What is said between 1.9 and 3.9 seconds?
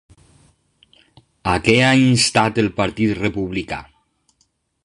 instat el partit republicà?